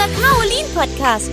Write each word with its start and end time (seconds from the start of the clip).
unser 0.00 0.22
Kaolin-Podcast. 0.22 1.30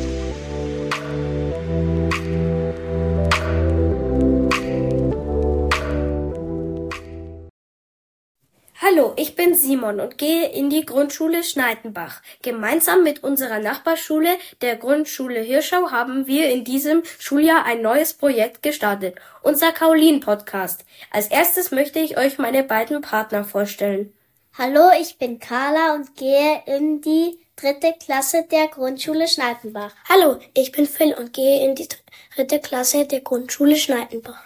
Hallo, 8.82 9.14
ich 9.16 9.36
bin 9.36 9.54
Simon 9.54 10.00
und 10.00 10.18
gehe 10.18 10.50
in 10.50 10.70
die 10.70 10.86
Grundschule 10.86 11.43
Schneidenbach. 11.43 12.21
Gemeinsam 12.42 13.04
mit 13.04 13.24
unserer 13.24 13.60
Nachbarschule, 13.60 14.38
der 14.61 14.75
Grundschule 14.75 15.39
Hirschau, 15.39 15.92
haben 15.92 16.28
wir 16.28 16.50
in 16.52 16.64
diesem 16.64 17.04
Schuljahr 17.20 17.64
ein 17.65 17.82
neues 17.82 18.14
Projekt 18.14 18.64
gestartet, 18.64 19.15
unser 19.43 19.71
Kaolin-Podcast. 19.71 20.84
Als 21.11 21.28
erstes 21.28 21.71
möchte 21.71 22.00
ich 22.00 22.18
euch 22.18 22.38
meine 22.38 22.64
beiden 22.64 23.02
Partner 23.02 23.46
vorstellen. 23.46 24.14
Hallo, 24.57 24.89
ich 25.00 25.18
bin 25.18 25.39
Carla 25.39 25.93
und 25.93 26.15
gehe 26.15 26.64
in 26.65 27.02
die 27.02 27.46
dritte 27.57 27.96
Klasse 28.00 28.43
der 28.43 28.68
Grundschule 28.68 29.28
Schneidenbach. 29.28 29.92
Hallo, 30.07 30.38
ich 30.54 30.71
bin 30.71 30.86
Phil 30.86 31.16
und 31.16 31.34
gehe 31.34 31.66
in 31.66 31.74
die 31.74 31.88
dritte 32.35 32.59
Klasse 32.59 33.07
der 33.07 33.21
Grundschule 33.21 33.75
Schneidenbach. 33.75 34.43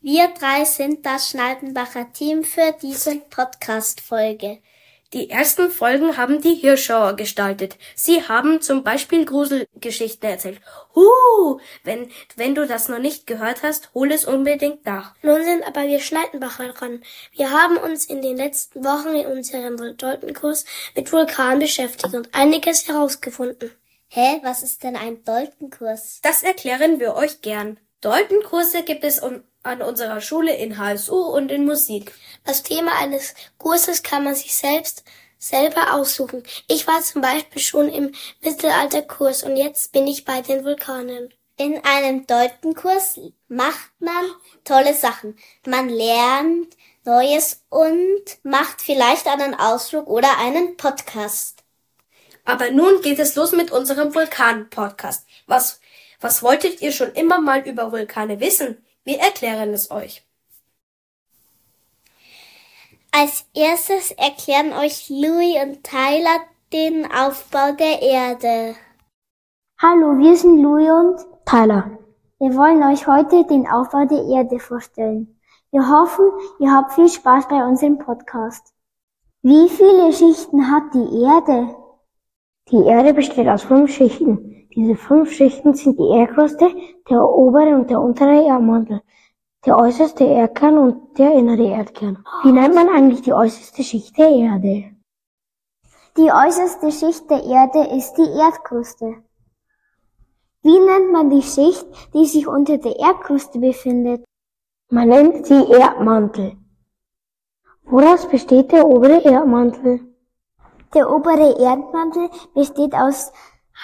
Wir 0.00 0.28
drei 0.28 0.64
sind 0.64 1.04
das 1.04 1.30
Schneidenbacher 1.30 2.12
Team 2.12 2.44
für 2.44 2.72
diese 2.80 3.16
Podcast-Folge. 3.16 4.60
Die 5.12 5.30
ersten 5.30 5.70
Folgen 5.70 6.16
haben 6.16 6.40
die 6.40 6.54
Hirschauer 6.54 7.14
gestaltet. 7.14 7.76
Sie 7.94 8.26
haben 8.26 8.60
zum 8.60 8.82
Beispiel 8.82 9.24
Gruselgeschichten 9.24 10.28
erzählt. 10.28 10.60
Huh! 10.94 11.60
Wenn, 11.84 12.10
wenn 12.34 12.56
du 12.56 12.66
das 12.66 12.88
noch 12.88 12.98
nicht 12.98 13.26
gehört 13.26 13.62
hast, 13.62 13.90
hol 13.94 14.10
es 14.10 14.24
unbedingt 14.24 14.84
nach. 14.84 15.14
Nun 15.22 15.44
sind 15.44 15.64
aber 15.64 15.86
wir 15.86 16.00
Schneidenbacher 16.00 16.72
dran. 16.72 17.02
Wir 17.32 17.52
haben 17.52 17.76
uns 17.76 18.06
in 18.06 18.20
den 18.20 18.36
letzten 18.36 18.84
Wochen 18.84 19.14
in 19.14 19.26
unserem 19.26 19.96
Doltenkurs 19.96 20.64
mit 20.96 21.12
Vulkan 21.12 21.60
beschäftigt 21.60 22.14
und 22.14 22.34
einiges 22.34 22.88
herausgefunden. 22.88 23.70
Hä, 24.08 24.40
was 24.42 24.62
ist 24.62 24.82
denn 24.82 24.96
ein 24.96 25.22
Doltenkurs? 25.24 26.20
Das 26.22 26.42
erklären 26.42 26.98
wir 26.98 27.14
euch 27.14 27.42
gern. 27.42 27.78
Doltenkurse 28.00 28.82
gibt 28.82 29.04
es 29.04 29.20
an 29.66 29.82
unserer 29.82 30.20
Schule 30.20 30.54
in 30.56 30.78
HSU 30.78 31.16
und 31.16 31.50
in 31.50 31.64
Musik. 31.64 32.14
Das 32.44 32.62
Thema 32.62 32.92
eines 32.98 33.34
Kurses 33.58 34.02
kann 34.02 34.24
man 34.24 34.34
sich 34.34 34.54
selbst 34.54 35.04
selber 35.38 35.94
aussuchen. 35.94 36.42
Ich 36.68 36.86
war 36.86 37.00
zum 37.02 37.22
Beispiel 37.22 37.60
schon 37.60 37.88
im 37.88 38.12
Mittelalterkurs 38.42 39.42
und 39.42 39.56
jetzt 39.56 39.92
bin 39.92 40.06
ich 40.06 40.24
bei 40.24 40.40
den 40.40 40.64
Vulkanen. 40.64 41.32
In 41.58 41.82
einem 41.84 42.26
Deutenkurs 42.26 43.18
macht 43.48 43.90
man 43.98 44.24
tolle 44.64 44.94
Sachen. 44.94 45.36
Man 45.66 45.88
lernt 45.88 46.76
Neues 47.04 47.62
und 47.70 48.22
macht 48.42 48.82
vielleicht 48.82 49.26
einen 49.26 49.54
Ausflug 49.54 50.08
oder 50.08 50.38
einen 50.38 50.76
Podcast. 50.76 51.62
Aber 52.44 52.70
nun 52.70 53.00
geht 53.00 53.18
es 53.18 53.34
los 53.36 53.52
mit 53.52 53.70
unserem 53.70 54.14
Vulkan-Podcast. 54.14 55.26
Was, 55.46 55.80
was 56.20 56.42
wolltet 56.42 56.82
ihr 56.82 56.92
schon 56.92 57.12
immer 57.12 57.40
mal 57.40 57.66
über 57.66 57.90
Vulkane 57.90 58.40
wissen? 58.40 58.84
Wir 59.06 59.20
erklären 59.20 59.72
es 59.72 59.92
euch. 59.92 60.26
Als 63.12 63.46
erstes 63.54 64.10
erklären 64.10 64.72
euch 64.72 65.08
Louis 65.08 65.62
und 65.62 65.84
Tyler 65.84 66.40
den 66.72 67.06
Aufbau 67.12 67.70
der 67.78 68.02
Erde. 68.02 68.74
Hallo, 69.80 70.18
wir 70.18 70.36
sind 70.36 70.60
Louis 70.60 70.90
und 70.90 71.24
Tyler. 71.44 71.98
Wir 72.40 72.56
wollen 72.56 72.82
euch 72.82 73.06
heute 73.06 73.44
den 73.44 73.68
Aufbau 73.68 74.06
der 74.06 74.24
Erde 74.24 74.58
vorstellen. 74.58 75.38
Wir 75.70 75.88
hoffen, 75.88 76.28
ihr 76.58 76.72
habt 76.72 76.94
viel 76.94 77.08
Spaß 77.08 77.46
bei 77.46 77.64
unserem 77.64 77.98
Podcast. 77.98 78.74
Wie 79.42 79.68
viele 79.68 80.12
Schichten 80.12 80.68
hat 80.68 80.92
die 80.92 81.22
Erde? 81.22 81.76
Die 82.72 82.84
Erde 82.84 83.14
besteht 83.14 83.46
aus 83.46 83.62
fünf 83.62 83.94
Schichten. 83.94 84.65
Diese 84.76 84.94
fünf 84.94 85.32
Schichten 85.32 85.72
sind 85.72 85.98
die 85.98 86.10
Erdkruste, 86.18 86.68
der 87.08 87.26
obere 87.26 87.74
und 87.74 87.88
der 87.88 87.98
untere 87.98 88.44
Erdmantel, 88.44 89.00
der 89.64 89.78
äußerste 89.78 90.24
Erdkern 90.24 90.76
und 90.76 91.18
der 91.18 91.32
innere 91.32 91.66
Erdkern. 91.66 92.22
Wie 92.42 92.52
nennt 92.52 92.74
man 92.74 92.90
eigentlich 92.90 93.22
die 93.22 93.32
äußerste 93.32 93.82
Schicht 93.82 94.18
der 94.18 94.28
Erde? 94.28 94.90
Die 96.18 96.30
äußerste 96.30 96.92
Schicht 96.92 97.30
der 97.30 97.42
Erde 97.42 97.96
ist 97.96 98.16
die 98.18 98.28
Erdkruste. 98.38 99.14
Wie 100.60 100.78
nennt 100.78 101.10
man 101.10 101.30
die 101.30 101.42
Schicht, 101.42 101.86
die 102.12 102.26
sich 102.26 102.46
unter 102.46 102.76
der 102.76 102.98
Erdkruste 102.98 103.58
befindet? 103.58 104.26
Man 104.90 105.08
nennt 105.08 105.46
sie 105.46 105.72
Erdmantel. 105.72 106.58
Woraus 107.84 108.28
besteht 108.28 108.72
der 108.72 108.86
obere 108.86 109.22
Erdmantel? 109.24 110.00
Der 110.92 111.10
obere 111.10 111.58
Erdmantel 111.58 112.28
besteht 112.54 112.94
aus 112.94 113.32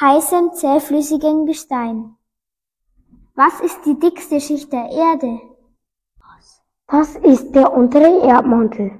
heißem, 0.00 0.52
zähflüssigem 0.52 1.46
Gestein. 1.46 2.16
Was 3.34 3.60
ist 3.60 3.84
die 3.84 3.98
dickste 3.98 4.40
Schicht 4.40 4.72
der 4.72 4.90
Erde? 4.90 5.40
Das 6.86 7.16
ist 7.16 7.52
der 7.52 7.72
untere 7.72 8.26
Erdmantel. 8.26 8.98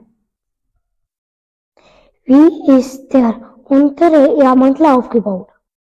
Wie 2.25 2.79
ist 2.79 3.09
der 3.13 3.59
untere 3.65 4.37
Erdmantel 4.43 4.87
aufgebaut? 4.87 5.49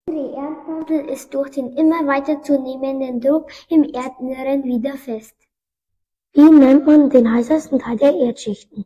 Der 0.08 0.14
untere 0.14 0.34
Erdmantel 0.34 1.08
ist 1.08 1.32
durch 1.32 1.50
den 1.50 1.76
immer 1.76 2.06
weiter 2.06 2.42
zunehmenden 2.42 3.20
Druck 3.20 3.50
im 3.68 3.84
Erdinneren 3.84 4.64
wieder 4.64 4.94
fest. 4.94 5.34
Wie 6.32 6.50
nennt 6.50 6.86
man 6.86 7.08
den 7.08 7.32
heißesten 7.32 7.78
Teil 7.78 7.96
der 7.96 8.14
Erdschichten? 8.14 8.84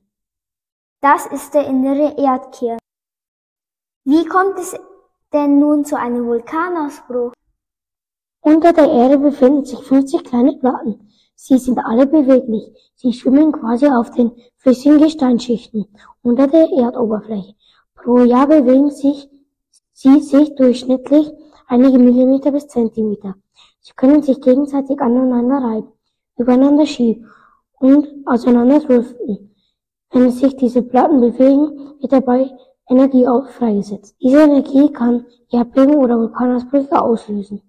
Das 1.00 1.26
ist 1.26 1.52
der 1.54 1.66
innere 1.66 2.16
Erdkern. 2.16 2.78
Wie 4.04 4.24
kommt 4.26 4.58
es 4.58 4.78
denn 5.32 5.58
nun 5.58 5.84
zu 5.84 5.98
einem 5.98 6.26
Vulkanausbruch? 6.26 7.32
Unter 8.42 8.72
der 8.72 8.90
Erde 8.90 9.18
befinden 9.18 9.64
sich 9.64 9.80
50 9.80 10.24
kleine 10.24 10.56
Platten. 10.56 11.10
Sie 11.34 11.58
sind 11.58 11.78
alle 11.78 12.06
beweglich. 12.06 12.72
Sie 12.96 13.12
schwimmen 13.12 13.52
quasi 13.52 13.86
auf 13.86 14.10
den 14.10 14.32
flüssigen 14.56 14.98
Gesteinsschichten 14.98 15.86
unter 16.22 16.46
der 16.46 16.70
Erdoberfläche. 16.70 17.54
Pro 17.94 18.18
Jahr 18.18 18.46
bewegen 18.46 18.90
sich 18.90 19.28
sie 19.92 20.20
sich 20.20 20.54
durchschnittlich 20.54 21.30
einige 21.66 21.98
Millimeter 21.98 22.52
bis 22.52 22.66
Zentimeter. 22.68 23.34
Sie 23.80 23.92
können 23.94 24.22
sich 24.22 24.40
gegenseitig 24.40 25.00
aneinander 25.00 25.58
reiben, 25.58 25.92
übereinander 26.36 26.86
schieben 26.86 27.30
und 27.78 28.08
auseinander 28.26 28.80
driften. 28.80 29.54
Wenn 30.10 30.30
sich 30.30 30.56
diese 30.56 30.82
Platten 30.82 31.20
bewegen, 31.20 31.94
wird 32.00 32.12
dabei 32.12 32.50
Energie 32.90 33.24
freigesetzt. 33.56 34.16
Diese 34.20 34.42
Energie 34.42 34.92
kann 34.92 35.24
Erdbeben 35.50 35.94
oder 35.94 36.18
Vulkanausbrüche 36.18 37.00
auslösen. 37.00 37.62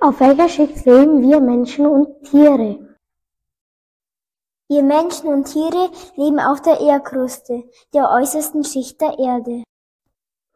Auf 0.00 0.20
welcher 0.20 0.48
Schicht 0.48 0.84
leben 0.86 1.22
wir 1.22 1.40
Menschen 1.40 1.86
und 1.86 2.22
Tiere? 2.24 2.96
Wir 4.68 4.82
Menschen 4.82 5.28
und 5.28 5.44
Tiere 5.44 5.90
leben 6.16 6.40
auf 6.40 6.62
der 6.62 6.80
Erdkruste, 6.80 7.64
der 7.92 8.08
äußersten 8.10 8.64
Schicht 8.64 9.00
der 9.00 9.18
Erde. 9.18 9.62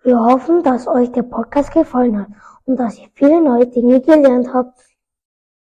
Wir 0.02 0.18
hoffen, 0.18 0.62
dass 0.62 0.86
euch 0.86 1.10
der 1.12 1.22
Podcast 1.22 1.72
gefallen 1.72 2.18
hat 2.20 2.28
und 2.64 2.76
dass 2.76 2.98
ihr 2.98 3.08
viele 3.14 3.40
neue 3.40 3.66
Dinge 3.66 4.00
gelernt 4.00 4.52
habt. 4.52 4.78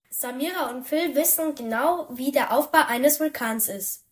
Samira 0.09 0.71
und 0.71 0.85
Phil 0.85 1.15
wissen 1.15 1.55
genau, 1.55 2.07
wie 2.09 2.31
der 2.31 2.53
Aufbau 2.53 2.81
eines 2.87 3.19
Vulkans 3.19 3.69
ist. 3.69 4.08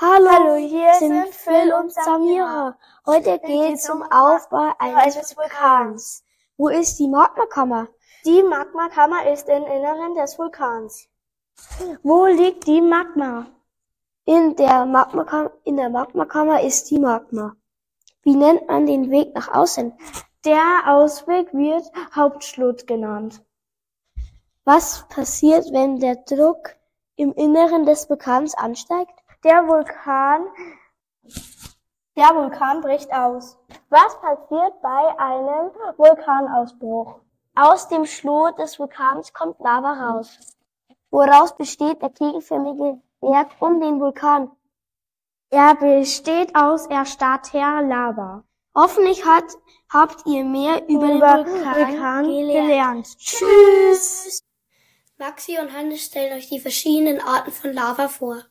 Hallo, 0.00 0.30
Hallo 0.30 0.54
hier 0.54 0.94
sind 0.94 1.34
Phil 1.34 1.72
und 1.72 1.92
Samira. 1.92 2.78
Heute 3.04 3.40
geht 3.40 3.74
es 3.74 3.90
um 3.90 4.00
Aufbau 4.04 4.70
eines 4.78 5.36
Vulkans. 5.36 6.24
Wo 6.56 6.68
ist 6.68 7.00
die 7.00 7.08
Magmakammer? 7.08 7.88
Die 8.24 8.44
Magmakammer 8.44 9.28
ist 9.32 9.48
im 9.48 9.64
Inneren 9.64 10.14
des 10.14 10.38
Vulkans. 10.38 11.08
Wo 12.04 12.26
liegt 12.26 12.68
die 12.68 12.80
Magma? 12.80 13.46
In 14.24 14.54
der 14.54 14.86
Magmakammer, 14.86 15.50
in 15.64 15.76
der 15.76 15.90
Magmakammer 15.90 16.60
ist 16.62 16.88
die 16.92 17.00
Magma. 17.00 17.56
Wie 18.22 18.36
nennt 18.36 18.68
man 18.68 18.86
den 18.86 19.10
Weg 19.10 19.34
nach 19.34 19.48
außen? 19.48 19.98
Der 20.44 20.82
Ausweg 20.86 21.52
wird 21.52 21.90
Hauptschlut 22.14 22.86
genannt. 22.86 23.42
Was 24.62 25.08
passiert, 25.08 25.72
wenn 25.72 25.98
der 25.98 26.14
Druck 26.14 26.76
im 27.16 27.32
Inneren 27.32 27.84
des 27.84 28.08
Vulkans 28.08 28.54
ansteigt? 28.54 29.17
Der 29.44 29.66
Vulkan 29.66 30.46
der 32.18 32.34
Vulkan 32.34 32.80
bricht 32.80 33.12
aus. 33.12 33.56
Was 33.90 34.20
passiert 34.20 34.82
bei 34.82 35.18
einem 35.20 35.70
Vulkanausbruch? 35.96 37.20
Aus 37.54 37.86
dem 37.86 38.06
Schlot 38.06 38.58
des 38.58 38.76
Vulkans 38.80 39.32
kommt 39.32 39.60
Lava 39.60 39.92
raus. 39.92 40.36
Woraus 41.12 41.56
besteht 41.56 42.02
der 42.02 42.10
kegelförmige 42.10 43.00
Berg 43.20 43.50
um 43.60 43.80
den 43.80 44.00
Vulkan? 44.00 44.50
Er 45.50 45.76
besteht 45.76 46.56
aus 46.56 46.86
erstarrter 46.86 47.82
Lava. 47.82 48.42
Hoffentlich 48.74 49.24
hat, 49.24 49.56
habt 49.88 50.26
ihr 50.26 50.44
mehr 50.44 50.88
über, 50.88 51.14
über 51.14 51.44
den 51.44 51.46
Vulkan, 51.46 51.76
Vulkan 51.76 52.24
gelernt. 52.24 52.66
gelernt. 52.66 53.18
Tschüss! 53.18 54.42
Maxi 55.18 55.56
und 55.60 55.72
Hannes 55.72 56.04
stellen 56.04 56.32
euch 56.32 56.48
die 56.48 56.58
verschiedenen 56.58 57.20
Arten 57.20 57.52
von 57.52 57.72
Lava 57.72 58.08
vor. 58.08 58.42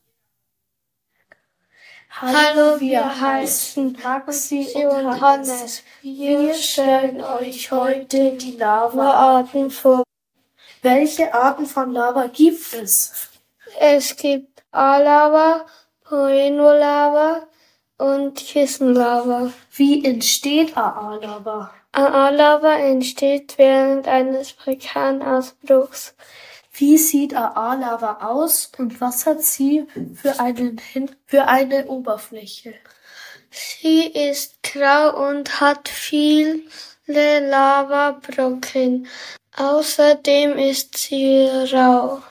Hallo, 2.10 2.80
wir 2.80 3.20
heißen 3.20 3.96
Maxi 4.02 4.66
und 4.74 5.20
Hannes. 5.20 5.84
Wir 6.02 6.52
stellen 6.54 7.22
euch 7.22 7.70
heute 7.70 8.32
die 8.32 8.56
Lavaarten 8.56 9.70
vor. 9.70 10.02
Welche 10.82 11.32
Arten 11.32 11.66
von 11.66 11.92
Lava 11.92 12.26
gibt 12.26 12.72
es? 12.74 13.30
Es 13.78 14.16
gibt 14.16 14.64
A-Lava, 14.72 15.66
Poeno-Lava 16.04 17.46
und 17.98 18.36
Kissenlava. 18.36 19.52
Wie 19.76 20.04
entsteht 20.04 20.76
AA-Lava? 20.76 21.70
AA-Lava 21.92 22.78
entsteht 22.78 23.58
während 23.58 24.08
eines 24.08 24.56
Vulkanausbruchs. 24.64 26.14
Wie 26.78 26.96
sieht 26.96 27.34
AA-Lava 27.34 28.28
aus 28.28 28.70
und 28.78 29.00
was 29.00 29.26
hat 29.26 29.42
sie 29.42 29.88
für, 30.14 30.38
einen 30.38 30.78
Hin 30.78 31.10
für 31.26 31.48
eine 31.48 31.88
Oberfläche? 31.88 32.74
Sie 33.50 34.06
ist 34.06 34.62
grau 34.62 35.28
und 35.28 35.60
hat 35.60 35.88
viele 35.88 36.62
Lavabrocken. 37.06 39.08
Außerdem 39.56 40.56
ist 40.56 40.96
sie 40.96 41.48
rau. 41.72 42.22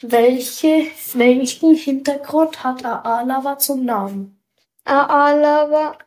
Welche, 0.00 0.86
welchen 1.14 1.74
Hintergrund 1.74 2.62
hat 2.62 2.84
AA-Lava 2.84 3.58
zum 3.58 3.84
Namen? 3.84 4.40
AA-Lava 4.84 5.98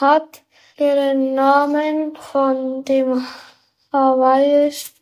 hat 0.00 0.42
ihren 0.76 1.34
Namen 1.34 2.16
von 2.16 2.84
dem 2.84 3.24
hawaiischen 3.92 4.96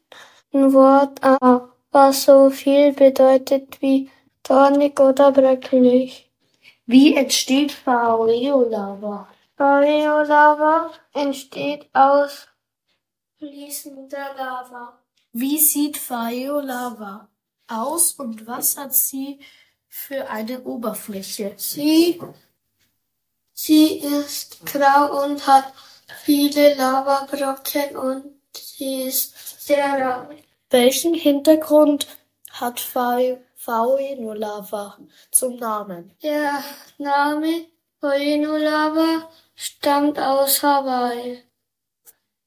Wort 0.52 1.25
A 1.25 1.70
was 1.92 2.25
so 2.25 2.50
viel 2.50 2.92
bedeutet 2.92 3.81
wie 3.82 4.10
dornig 4.42 4.98
oder 5.00 5.32
bröckelig. 5.32 6.31
Wie 6.87 7.14
entsteht 7.14 7.72
Phaeolava? 7.72 9.28
Phaeolava 9.56 10.90
entsteht 11.12 11.88
aus 11.92 12.48
fließender 13.38 14.34
Lava. 14.37 14.98
Wie 15.32 15.58
sieht 15.58 15.96
Phaeolava 15.96 17.28
aus 17.69 18.12
und 18.12 18.46
was 18.46 18.76
hat 18.76 18.94
sie 18.94 19.40
für 19.88 20.28
eine 20.28 20.62
Oberfläche? 20.62 21.54
Sie, 21.56 22.20
sie 23.52 23.98
ist 23.98 24.64
grau 24.66 25.25
und 25.25 25.46
hat 25.46 25.72
viele 26.25 26.75
Lavabrocken 26.75 27.96
und 27.96 28.25
sie 28.54 29.02
ist 29.02 29.66
sehr 29.66 29.86
rau. 30.00 30.28
Welchen 30.72 31.14
Hintergrund 31.14 32.06
hat 32.49 32.78
Phaenolava 32.78 34.99
zum 35.32 35.56
Namen? 35.56 36.12
Der 36.22 36.62
Name 36.96 37.67
Phaenolava 38.00 39.28
stammt 39.56 40.20
aus 40.20 40.62
Hawaii. 40.62 41.43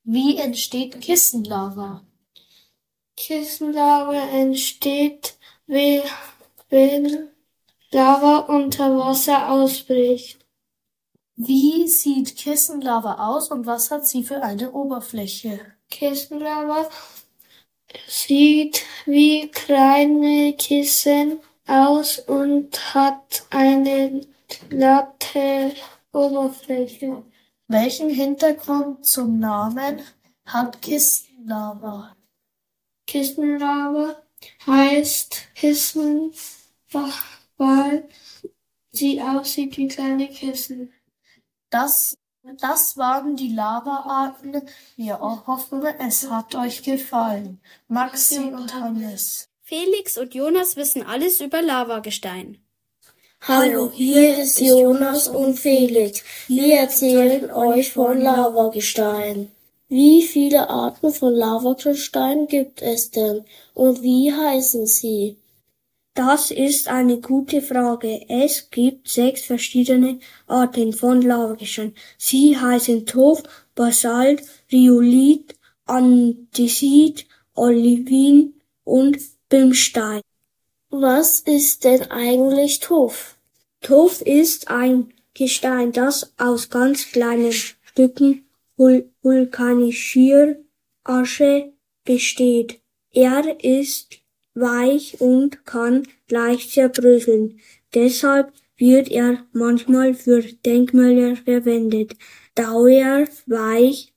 Wie 0.06 0.38
entsteht 0.38 1.02
Kissenlava? 1.02 2.06
Kissenlava 3.18 4.30
entsteht, 4.30 5.36
wenn 5.68 7.28
Lava 7.92 8.38
unter 8.48 8.98
Wasser 8.98 9.52
ausbricht. 9.52 10.40
Wie 11.36 11.90
sieht 11.90 12.38
Kissenlava 12.38 13.28
aus 13.28 13.52
und 13.52 13.66
was 13.66 13.92
hat 13.92 14.08
sie 14.08 14.24
für 14.24 14.42
eine 14.42 14.72
Oberfläche? 14.72 15.60
Kissenlava 15.90 16.88
sieht 18.08 18.84
wie 19.06 19.50
kleine 19.50 20.54
Kissen 20.54 21.40
aus 21.68 22.20
und 22.20 22.94
hat 22.94 23.46
eine 23.50 24.22
glatte 24.70 25.74
Oberfläche. 26.12 27.24
Welchen 27.68 28.10
Hintergrund 28.10 29.06
zum 29.06 29.40
Namen 29.40 30.02
hat 30.46 30.82
Kissenlava? 30.82 32.16
Kissenlava 33.08 34.22
heißt 34.68 35.56
Kissen, 35.56 36.34
weil 37.58 38.10
sie 38.92 39.22
aussieht 39.22 39.78
wie 39.78 39.88
kleine 39.88 40.28
Kissen. 40.28 40.94
Das 41.70 42.16
das 42.60 42.98
waren 42.98 43.36
die 43.36 43.54
Lavaarten. 43.54 44.62
Wir 44.96 45.20
hoffen, 45.20 45.82
es 46.00 46.30
hat 46.30 46.56
euch 46.56 46.84
gefallen. 46.84 47.60
Maxi 47.88 48.40
und 48.40 48.74
Hannes. 48.74 49.48
Felix 49.62 50.18
und 50.18 50.34
Jonas 50.36 50.76
wissen 50.76 51.04
alles 51.04 51.40
über 51.40 51.62
Lavagestein. 51.62 52.58
Hallo, 53.42 53.92
hier 53.92 54.40
ist 54.40 54.60
Jonas 54.60 55.28
und 55.28 55.58
Felix. 55.58 56.24
Wir 56.48 56.80
erzählen 56.80 57.52
euch 57.52 57.92
von 57.92 58.20
Lavagestein. 58.20 59.52
Wie 59.88 60.24
viele 60.24 60.70
Arten 60.70 61.12
von 61.12 61.34
Lavagestein 61.34 62.48
gibt 62.48 62.82
es 62.82 63.12
denn 63.12 63.46
und 63.74 64.02
wie 64.02 64.34
heißen 64.34 64.86
sie? 64.88 65.38
Das 66.16 66.52
ist 66.52 66.90
eine 66.90 67.20
gute 67.20 67.62
Frage. 67.62 68.26
Es 68.30 68.70
gibt 68.70 69.08
sechs 69.08 69.46
verschiedene 69.46 70.20
Arten 70.46 70.94
von 70.94 71.22
Lavagestein. 71.24 71.96
Sie 72.20 72.56
heißen 72.56 73.08
Tuff, 73.08 73.42
Basalt, 73.74 74.44
Rhyolith, 74.72 75.56
Andesit, 75.86 77.26
Olivin 77.56 78.54
und 78.84 79.18
Bimstein. 79.50 80.22
Was 80.90 81.40
ist 81.40 81.84
denn 81.84 82.04
eigentlich 82.12 82.80
Tuff? 82.80 83.38
Tuff 83.82 84.22
ist 84.22 84.70
ein 84.70 85.12
Gestein, 85.34 85.92
das 85.92 86.32
aus 86.38 86.70
ganz 86.70 87.12
kleinen 87.12 87.52
Stücken 87.52 88.46
Vul 88.78 89.10
vulkanischer 89.24 90.56
Asche 91.04 91.74
besteht. 92.04 92.82
Er 93.12 93.64
ist 93.64 94.23
weich 94.56 95.20
und 95.20 95.66
kann 95.66 96.08
leicht 96.30 96.72
zerbröseln. 96.72 97.60
Deshalb 97.94 98.52
wird 98.78 99.10
er 99.10 99.46
manchmal 99.52 100.14
für 100.14 100.42
Denkmäler 100.42 101.36
verwendet, 101.36 102.16
da 102.56 102.86
er 102.88 103.28
weich 103.46 104.14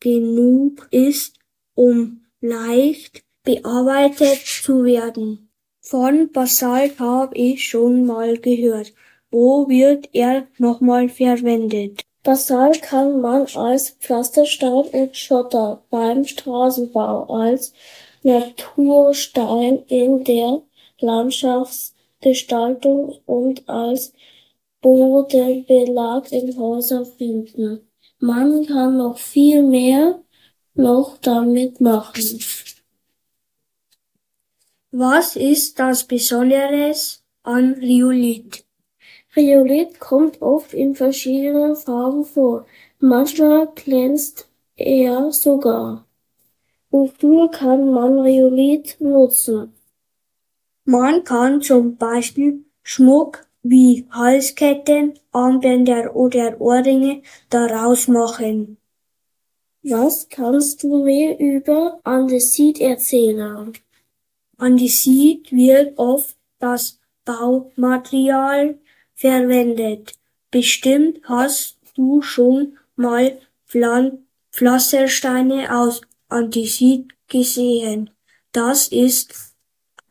genug 0.00 0.86
ist, 0.90 1.38
um 1.74 2.24
leicht 2.40 3.24
bearbeitet 3.42 4.38
zu 4.44 4.84
werden. 4.84 5.50
Von 5.80 6.32
Basalt 6.32 6.98
habe 6.98 7.36
ich 7.36 7.68
schon 7.68 8.06
mal 8.06 8.38
gehört. 8.38 8.92
Wo 9.30 9.68
wird 9.68 10.08
er 10.12 10.46
nochmal 10.58 11.08
verwendet? 11.08 12.02
Basalt 12.24 12.82
kann 12.82 13.20
man 13.20 13.46
als 13.54 13.90
Pflasterstein 13.90 14.72
und 14.72 15.16
Schotter 15.16 15.84
beim 15.90 16.24
Straßenbau, 16.24 17.32
als 17.32 17.72
Naturstein 18.22 19.84
in 19.88 20.24
der 20.24 20.62
Landschaftsgestaltung 21.00 23.18
und 23.26 23.68
als 23.68 24.14
Bodenbelag 24.80 26.32
in 26.32 26.58
Häusern 26.58 27.04
finden. 27.06 27.86
Man 28.18 28.66
kann 28.66 28.96
noch 28.96 29.18
viel 29.18 29.62
mehr 29.62 30.22
noch 30.74 31.18
damit 31.18 31.80
machen. 31.80 32.40
Was 34.90 35.36
ist 35.36 35.78
das 35.78 36.02
Besonderes 36.04 37.22
an 37.42 37.74
Rhyolith? 37.74 38.64
Rhyolith 39.36 40.00
kommt 40.00 40.40
oft 40.40 40.72
in 40.72 40.94
verschiedenen 40.94 41.76
Farben 41.76 42.24
vor. 42.24 42.64
Manchmal 42.98 43.68
glänzt 43.74 44.48
er 44.76 45.30
sogar. 45.32 46.05
Wofür 46.96 47.50
kann 47.50 47.90
man 47.90 48.20
Rhyolith 48.20 48.96
nutzen? 49.00 49.74
Man 50.86 51.24
kann 51.24 51.60
zum 51.60 51.96
Beispiel 51.96 52.64
Schmuck 52.82 53.46
wie 53.62 54.06
Halsketten, 54.10 55.12
Armbänder 55.30 56.16
oder 56.16 56.58
Ohrringe 56.58 57.20
daraus 57.50 58.08
machen. 58.08 58.78
Was 59.82 60.30
kannst 60.30 60.84
du 60.84 61.04
mir 61.04 61.38
über 61.38 62.00
Andesit 62.02 62.80
erzählen? 62.80 63.74
Andesit 64.56 65.52
wird 65.52 65.98
oft 65.98 66.34
das 66.60 66.98
Baumaterial 67.26 68.78
verwendet. 69.14 70.14
Bestimmt 70.50 71.20
hast 71.24 71.76
du 71.94 72.22
schon 72.22 72.78
mal 72.94 73.36
Pflastersteine 73.66 75.78
aus 75.78 76.00
Andesit 76.28 77.12
gesehen. 77.28 78.10
Das 78.52 78.88
ist 78.88 79.54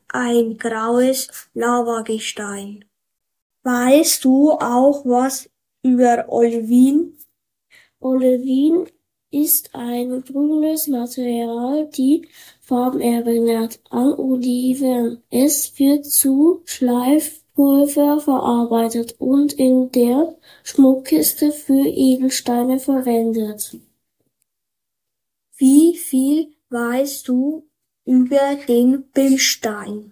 ein 0.10 0.58
graues 0.58 1.30
Lavagestein. 1.54 2.86
Weißt 3.64 4.24
du 4.24 4.52
auch 4.52 5.06
was 5.06 5.50
über 5.82 6.26
Olivin? 6.30 7.18
Olivin 8.00 8.86
ist 9.32 9.74
ein 9.74 10.24
grünes 10.24 10.88
Material, 10.88 11.90
die 11.90 12.28
Farben 12.62 13.02
erinnert 13.02 13.80
an 13.90 14.14
Oliven. 14.14 15.22
Es 15.30 15.78
wird 15.78 16.06
zu 16.06 16.62
Schleif 16.66 17.44
Pulver 17.54 18.20
verarbeitet 18.20 19.16
und 19.20 19.54
in 19.54 19.92
der 19.92 20.36
Schmuckkiste 20.64 21.52
für 21.52 21.88
Edelsteine 21.88 22.80
verwendet. 22.80 23.78
Wie 25.58 25.96
viel 25.96 26.54
weißt 26.70 27.30
du 27.30 27.64
über 28.04 28.56
den 28.68 29.10
Bimstein? 29.14 30.12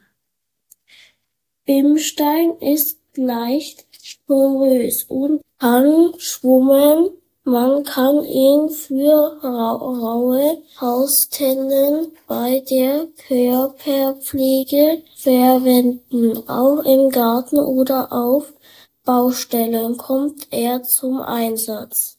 Bimstein 1.66 2.58
ist 2.60 3.00
leicht 3.16 3.86
porös 4.26 5.04
und 5.04 5.42
kann 5.60 6.14
schwummen. 6.18 7.10
Man 7.44 7.84
kann 7.84 8.24
ihn 8.24 8.70
für 8.70 9.38
raue 9.44 10.62
Haustennen 10.80 12.14
bei 12.26 12.64
der 12.70 13.08
Körperpflege 13.28 15.04
verwenden. 15.18 16.48
Auch 16.48 16.86
im 16.86 17.10
Garten 17.10 17.60
oder 17.60 18.14
auf 18.14 18.54
Baustellen 19.04 19.98
kommt 19.98 20.48
er 20.52 20.84
zum 20.84 21.20
Einsatz. 21.20 22.18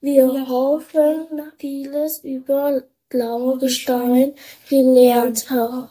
Wir 0.00 0.48
hoffen, 0.48 1.26
vieles 1.58 2.20
über 2.22 2.84
Blaugestein 3.08 4.32
gelernt 4.68 5.50
haben. 5.50 5.88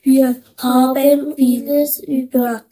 Wir 0.00 0.36
haben 0.56 1.34
vieles 1.36 1.98
über 2.00 2.64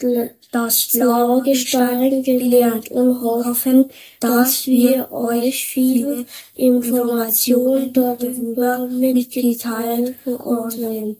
das 0.50 0.88
Blaugestein 0.92 2.22
gelernt 2.22 2.90
und 2.90 3.20
hoffen, 3.20 3.90
dass 4.20 4.66
wir 4.66 5.12
euch 5.12 5.66
viele 5.66 6.24
Informationen 6.54 7.92
darüber 7.92 8.86
mitgeteilt 8.88 10.16
konnten. 10.24 11.18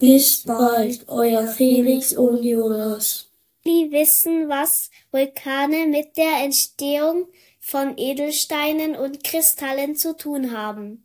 Bis 0.00 0.42
bald, 0.42 1.04
euer 1.06 1.46
Felix 1.46 2.12
und 2.12 2.42
Jonas. 2.42 3.28
Die 3.64 3.90
wissen, 3.92 4.48
was 4.48 4.90
Vulkane 5.12 5.86
mit 5.86 6.16
der 6.16 6.44
Entstehung 6.44 7.28
von 7.68 7.98
Edelsteinen 7.98 8.96
und 8.96 9.22
Kristallen 9.24 9.94
zu 9.94 10.16
tun 10.16 10.56
haben. 10.56 11.04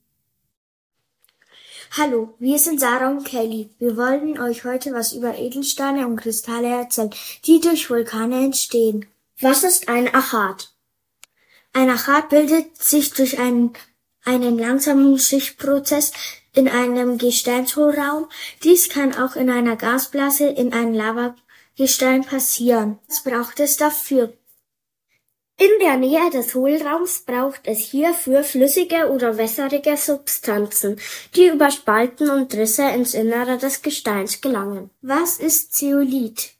Hallo, 1.91 2.36
wir 2.39 2.58
sind 2.58 2.79
Sarah 2.79 3.10
und 3.10 3.25
Kelly. 3.25 3.70
Wir 3.79 3.98
wollen 3.98 4.39
euch 4.39 4.63
heute 4.63 4.93
was 4.93 5.12
über 5.12 5.38
Edelsteine 5.38 6.08
und 6.08 6.15
Kristalle 6.15 6.70
erzählen, 6.70 7.10
die 7.46 7.60
durch 7.60 7.89
Vulkane 7.89 8.46
entstehen. 8.46 9.05
Was 9.41 9.65
ist 9.65 9.89
ein 9.89 10.08
Achat? 10.15 10.74
Ein 11.74 11.89
Achat 11.89 12.29
bildet 12.29 12.82
sich 12.82 13.12
durch 13.12 13.39
einen, 13.39 13.74
einen 14.24 14.58
langsamen 14.58 15.20
Schichtprozess 15.20 16.13
in 16.53 16.70
einem 16.70 17.17
Gesteinshohlraum. 17.17 18.29
Dies 18.63 18.88
kann 18.88 19.13
auch 19.13 19.36
in 19.36 19.50
einer 19.50 19.75
Gasblase 19.75 20.46
in 20.46 20.72
einem 20.72 20.93
Lavagestein 20.93 22.24
passieren. 22.24 23.00
Was 23.10 23.22
braucht 23.22 23.60
es 23.60 23.75
dafür? 23.75 24.32
In 25.57 25.69
der 25.79 25.98
Nähe 25.98 26.29
des 26.31 26.55
Hohlraums 26.55 27.22
braucht 27.22 27.62
es 27.65 27.79
hierfür 27.79 28.43
flüssige 28.43 29.12
oder 29.12 29.38
wässrige 29.38 29.95
Substanzen, 29.98 31.00
die 31.36 31.48
über 31.48 31.69
Spalten 31.69 32.29
und 32.29 32.53
Risse 32.55 32.89
ins 32.89 33.13
Innere 33.13 33.57
des 33.57 33.81
Gesteins 33.81 34.41
gelangen. 34.41 34.89
Was 35.01 35.38
ist 35.38 35.75
Zeolit? 35.75 36.53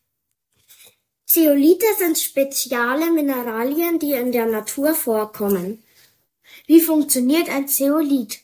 Zeolite 1.25 1.88
sind 1.97 2.19
spezielle 2.19 3.12
Mineralien, 3.12 3.97
die 3.97 4.13
in 4.13 4.31
der 4.31 4.45
Natur 4.45 4.93
vorkommen. 4.93 5.83
Wie 6.67 6.79
funktioniert 6.79 7.50
ein 7.50 7.67
Zeolit? 7.67 8.41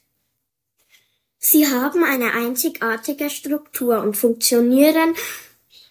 Sie 1.38 1.68
haben 1.68 2.03
eine 2.03 2.34
einzigartige 2.34 3.29
Struktur 3.29 4.01
und 4.01 4.18
funktionieren 4.18 5.15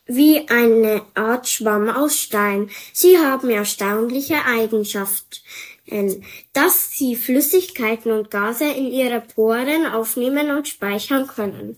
wie 0.09 0.49
eine 0.49 1.03
Art 1.15 1.47
Schwamm 1.49 1.89
aus 1.89 2.19
Stein. 2.19 2.71
Sie 2.93 3.19
haben 3.19 3.51
erstaunliche 3.51 4.45
Eigenschaften, 4.47 6.25
dass 6.53 6.91
sie 6.93 7.15
Flüssigkeiten 7.15 8.11
und 8.11 8.31
Gase 8.31 8.65
in 8.65 8.91
ihre 8.91 9.21
Poren 9.21 9.87
aufnehmen 9.87 10.51
und 10.51 10.67
speichern 10.67 11.27
können. 11.27 11.77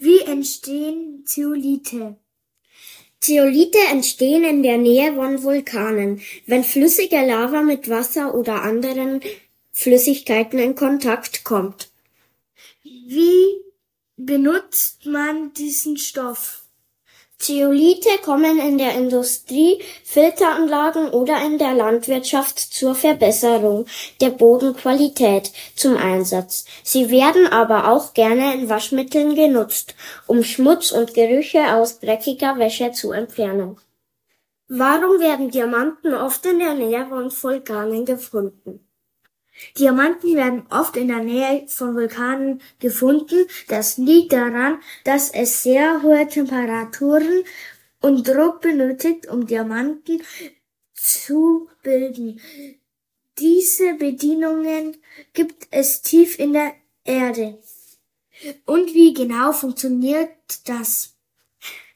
Wie 0.00 0.20
entstehen 0.20 1.24
Zeolite? 1.24 2.16
Zeolite 3.20 3.78
entstehen 3.90 4.44
in 4.44 4.62
der 4.62 4.76
Nähe 4.76 5.14
von 5.14 5.42
Vulkanen, 5.42 6.20
wenn 6.46 6.62
flüssige 6.62 7.24
Lava 7.24 7.62
mit 7.62 7.88
Wasser 7.88 8.34
oder 8.34 8.62
anderen 8.62 9.20
Flüssigkeiten 9.72 10.58
in 10.58 10.74
Kontakt 10.74 11.42
kommt. 11.42 11.90
Wie 12.82 13.62
benutzt 14.16 15.06
man 15.06 15.52
diesen 15.54 15.96
Stoff? 15.96 16.63
Zeolite 17.44 18.08
kommen 18.24 18.58
in 18.58 18.78
der 18.78 18.94
Industrie, 18.94 19.78
Filteranlagen 20.02 21.10
oder 21.10 21.44
in 21.44 21.58
der 21.58 21.74
Landwirtschaft 21.74 22.58
zur 22.58 22.94
Verbesserung 22.94 23.84
der 24.22 24.30
Bodenqualität 24.30 25.52
zum 25.76 25.98
Einsatz. 25.98 26.64
Sie 26.82 27.10
werden 27.10 27.46
aber 27.46 27.92
auch 27.92 28.14
gerne 28.14 28.54
in 28.54 28.70
Waschmitteln 28.70 29.34
genutzt, 29.34 29.94
um 30.26 30.42
Schmutz 30.42 30.90
und 30.90 31.12
Gerüche 31.12 31.74
aus 31.74 32.00
dreckiger 32.00 32.58
Wäsche 32.58 32.92
zu 32.92 33.12
entfernen. 33.12 33.76
Warum 34.68 35.20
werden 35.20 35.50
Diamanten 35.50 36.14
oft 36.14 36.46
in 36.46 36.60
der 36.60 36.72
Nähe 36.72 37.06
von 37.06 37.30
Vulkanen 37.30 38.06
gefunden? 38.06 38.88
Diamanten 39.78 40.34
werden 40.34 40.66
oft 40.70 40.96
in 40.96 41.08
der 41.08 41.22
Nähe 41.22 41.66
von 41.68 41.94
Vulkanen 41.94 42.60
gefunden. 42.80 43.46
Das 43.68 43.98
liegt 43.98 44.32
daran, 44.32 44.80
dass 45.04 45.30
es 45.30 45.62
sehr 45.62 46.02
hohe 46.02 46.26
Temperaturen 46.28 47.44
und 48.00 48.26
Druck 48.28 48.60
benötigt, 48.60 49.26
um 49.28 49.46
Diamanten 49.46 50.22
zu 50.92 51.68
bilden. 51.82 52.40
Diese 53.38 53.94
Bedingungen 53.94 54.96
gibt 55.32 55.68
es 55.70 56.02
tief 56.02 56.38
in 56.38 56.52
der 56.52 56.72
Erde. 57.04 57.58
Und 58.66 58.94
wie 58.94 59.14
genau 59.14 59.52
funktioniert 59.52 60.30
das? 60.66 61.14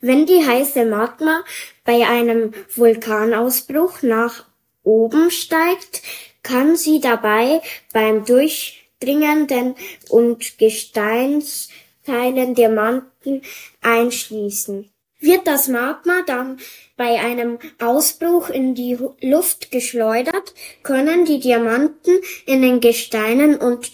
Wenn 0.00 0.26
die 0.26 0.46
heiße 0.46 0.84
Magma 0.86 1.44
bei 1.84 2.06
einem 2.06 2.52
Vulkanausbruch 2.74 4.02
nach 4.02 4.46
oben 4.82 5.30
steigt, 5.30 6.02
kann 6.49 6.76
sie 6.76 7.00
dabei 7.00 7.61
beim 7.93 8.25
durchdringenden 8.25 9.75
und 10.09 10.59
Gesteinsteilen 10.59 12.55
Diamanten 12.55 13.43
einschließen. 13.83 14.90
Wird 15.21 15.47
das 15.47 15.69
Magma 15.69 16.23
dann 16.26 16.59
bei 16.97 17.21
einem 17.21 17.59
Ausbruch 17.81 18.49
in 18.49 18.75
die 18.75 18.97
Luft 19.21 19.71
geschleudert, 19.71 20.55
können 20.83 21.26
die 21.26 21.40
Diamanten 21.40 22.19
in 22.47 22.62
den 22.62 22.81
Gesteinen 22.81 23.57
und 23.57 23.90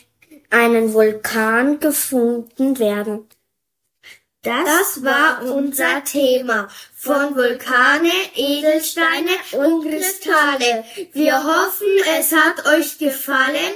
einen 0.51 0.93
Vulkan 0.93 1.81
gefunden 1.81 2.79
werden. 2.79 3.27
Das 4.45 5.03
war 5.03 5.43
unser 5.43 6.05
Thema 6.05 6.69
von 6.95 7.35
Vulkane, 7.35 8.13
Edelsteine 8.35 9.31
und 9.53 9.89
Kristalle. 9.89 10.85
Wir 11.13 11.43
hoffen, 11.43 11.89
es 12.19 12.31
hat 12.31 12.67
euch 12.67 12.99
gefallen 12.99 13.75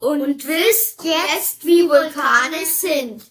und 0.00 0.46
wisst 0.46 1.02
jetzt, 1.02 1.64
wie 1.64 1.88
Vulkane 1.88 2.66
sind. 2.66 3.22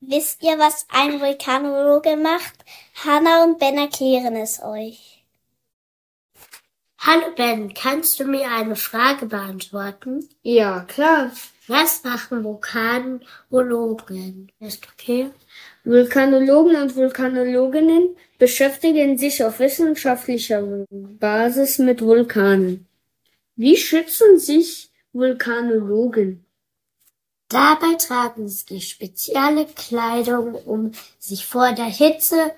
Wisst 0.00 0.42
ihr, 0.42 0.58
was 0.58 0.84
ein 0.88 1.20
Vulkanologe 1.20 2.16
macht? 2.16 2.64
Hanna 3.04 3.44
und 3.44 3.60
Ben 3.60 3.78
erklären 3.78 4.34
es 4.34 4.60
euch. 4.60 5.19
Hallo 7.02 7.32
Ben, 7.34 7.72
kannst 7.72 8.20
du 8.20 8.24
mir 8.24 8.50
eine 8.50 8.76
Frage 8.76 9.24
beantworten? 9.24 10.28
Ja, 10.42 10.80
klar. 10.80 11.32
Was 11.66 12.04
machen 12.04 12.44
Vulkanologen? 12.44 14.52
Ist 14.60 14.86
okay? 14.92 15.30
Vulkanologen 15.82 16.76
und 16.76 16.94
Vulkanologinnen 16.94 18.16
beschäftigen 18.38 19.16
sich 19.16 19.42
auf 19.42 19.60
wissenschaftlicher 19.60 20.60
Basis 20.90 21.78
mit 21.78 22.02
Vulkanen. 22.02 22.86
Wie 23.56 23.78
schützen 23.78 24.38
sich 24.38 24.90
Vulkanologen? 25.14 26.44
Dabei 27.48 27.94
tragen 27.94 28.46
sie 28.46 28.82
spezielle 28.82 29.64
Kleidung, 29.64 30.54
um 30.54 30.92
sich 31.18 31.46
vor 31.46 31.72
der 31.72 31.86
Hitze 31.86 32.52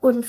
und 0.00 0.24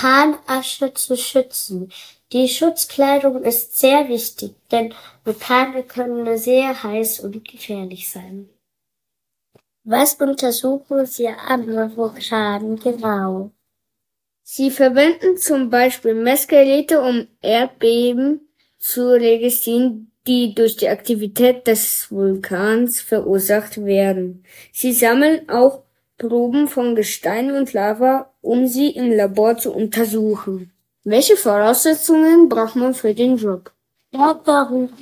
Vulkanasche 0.00 0.94
zu 0.94 1.16
schützen. 1.16 1.92
Die 2.32 2.48
Schutzkleidung 2.48 3.42
ist 3.42 3.78
sehr 3.78 4.08
wichtig, 4.08 4.54
denn 4.70 4.94
Vulkane 5.24 5.82
können 5.82 6.38
sehr 6.38 6.82
heiß 6.82 7.20
und 7.20 7.44
gefährlich 7.44 8.10
sein. 8.10 8.48
Was 9.84 10.14
untersuchen 10.14 11.06
Sie 11.06 11.28
an 11.28 11.66
Vulkanen 11.96 12.78
genau? 12.78 13.50
Sie 14.42 14.70
verwenden 14.70 15.36
zum 15.36 15.70
Beispiel 15.70 16.14
Messgeräte, 16.14 17.00
um 17.00 17.26
Erdbeben 17.40 18.48
zu 18.78 19.10
registrieren, 19.10 20.12
die 20.26 20.54
durch 20.54 20.76
die 20.76 20.88
Aktivität 20.88 21.66
des 21.66 22.10
Vulkans 22.10 23.00
verursacht 23.00 23.84
werden. 23.84 24.44
Sie 24.72 24.92
sammeln 24.92 25.48
auch 25.48 25.82
Proben 26.20 26.68
von 26.68 26.94
Gestein 26.94 27.50
und 27.56 27.72
Lava, 27.72 28.30
um 28.42 28.66
sie 28.66 28.90
im 28.90 29.10
Labor 29.10 29.56
zu 29.56 29.72
untersuchen. 29.72 30.70
Welche 31.02 31.36
Voraussetzungen 31.36 32.50
braucht 32.50 32.76
man 32.76 32.92
für 32.92 33.14
den 33.14 33.38
Job? 33.38 33.72
Der 34.12 34.38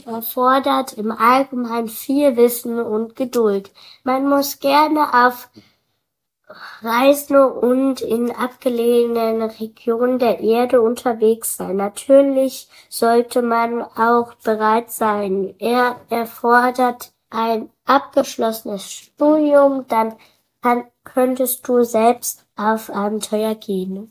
erfordert 0.07 0.93
im 0.93 1.11
Allgemeinen 1.11 1.89
viel 1.89 2.37
Wissen 2.37 2.79
und 2.79 3.17
Geduld. 3.17 3.73
Man 4.05 4.29
muss 4.29 4.61
gerne 4.61 5.27
auf 5.27 5.49
Reisen 6.83 7.37
und 7.37 8.01
in 8.01 8.31
abgelegenen 8.31 9.43
Regionen 9.43 10.21
der 10.21 10.39
Erde 10.39 10.81
unterwegs 10.81 11.57
sein. 11.57 11.77
Natürlich 11.77 12.69
sollte 12.89 13.43
man 13.43 13.83
auch 13.83 14.35
bereit 14.35 14.93
sein. 14.93 15.55
Er 15.59 15.97
erfordert 16.11 17.13
ein 17.31 17.71
abgeschlossenes 17.87 18.91
Studium, 18.91 19.85
dann 19.89 20.15
kann, 20.63 20.85
könntest 21.13 21.67
du 21.67 21.83
selbst 21.85 22.45
auf 22.57 22.91
Abenteuer 22.91 23.55
gehen. 23.55 24.11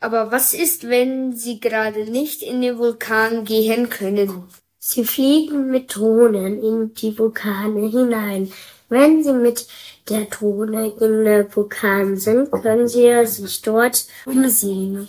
Aber 0.00 0.30
was 0.30 0.52
ist, 0.52 0.88
wenn 0.88 1.32
Sie 1.32 1.60
gerade 1.60 2.04
nicht 2.10 2.42
in 2.42 2.60
den 2.60 2.78
Vulkan 2.78 3.44
gehen 3.44 3.88
können? 3.88 4.44
Sie 4.78 5.04
fliegen 5.04 5.70
mit 5.70 5.96
Drohnen 5.96 6.62
in 6.62 6.92
die 6.92 7.18
Vulkane 7.18 7.88
hinein. 7.88 8.52
Wenn 8.90 9.24
Sie 9.24 9.32
mit 9.32 9.66
der 10.10 10.26
Drohne 10.26 10.92
in 11.00 11.24
den 11.24 11.56
Vulkan 11.56 12.18
sind, 12.18 12.50
können 12.52 12.86
Sie 12.86 13.26
sich 13.26 13.62
dort 13.62 14.06
umsehen. 14.26 15.08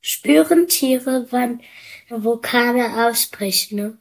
Spüren 0.00 0.68
Tiere, 0.68 1.26
wann 1.30 1.60
Vulkane 2.08 3.08
ausbrechen. 3.08 3.98